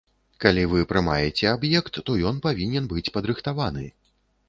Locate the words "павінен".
2.49-2.91